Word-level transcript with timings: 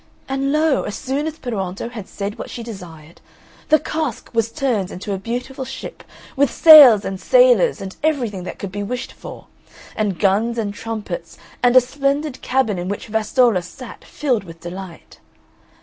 And 0.27 0.51
lo! 0.51 0.81
as 0.81 0.95
soon 0.95 1.27
as 1.27 1.37
Peruonto 1.37 1.89
had 1.89 2.07
said 2.07 2.39
what 2.39 2.49
she 2.49 2.63
desired, 2.63 3.21
the 3.69 3.77
cask 3.79 4.31
was 4.33 4.51
turned 4.51 4.89
into 4.89 5.13
a 5.13 5.19
beautiful 5.19 5.63
ship; 5.63 6.03
with 6.35 6.49
sails 6.51 7.05
and 7.05 7.21
sailors 7.21 7.81
and 7.81 7.95
everything 8.01 8.41
that 8.45 8.57
could 8.57 8.71
be 8.71 8.81
wished 8.81 9.11
for; 9.13 9.45
and 9.95 10.17
guns 10.19 10.57
and 10.57 10.73
trumpets 10.73 11.37
and 11.61 11.75
a 11.75 11.81
splendid 11.81 12.41
cabin 12.41 12.79
in 12.79 12.89
which 12.89 13.09
Vastolla 13.09 13.61
sat 13.61 14.03
filled 14.03 14.43
with 14.43 14.59
delight. 14.61 15.19